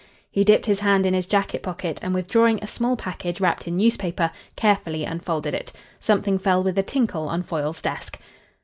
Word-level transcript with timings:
He 0.31 0.43
dipped 0.43 0.65
his 0.65 0.79
hand 0.79 1.05
in 1.05 1.13
his 1.13 1.27
jacket 1.27 1.61
pocket 1.61 1.99
and, 2.01 2.11
withdrawing 2.11 2.57
a 2.59 2.65
small 2.67 2.95
package 2.97 3.39
wrapped 3.39 3.67
in 3.67 3.77
newspaper, 3.77 4.31
carefully 4.55 5.05
unfolded 5.05 5.53
it. 5.53 5.71
Something 5.99 6.39
fell 6.39 6.63
with 6.63 6.79
a 6.79 6.81
tinkle 6.81 7.29
on 7.29 7.43
Foyle's 7.43 7.83
desk. 7.83 8.17